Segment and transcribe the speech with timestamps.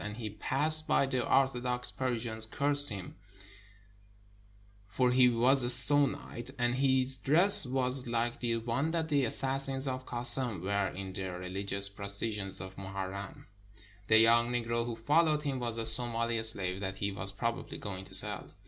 [0.03, 3.17] As he passed by, the Orthodox Persians cursed him,
[4.87, 9.87] for he was a Sunnite, and his dress was like the one that the assassins
[9.87, 13.45] of Kassem wear in the religious procession of Mohar rem.
[14.07, 18.05] The young Negro who followed him was a Somali slave that he was probably going
[18.05, 18.51] to sell.